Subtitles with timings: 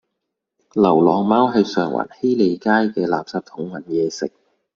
[0.73, 4.31] 流浪貓喺上環禧利街嘅垃圾桶搵野食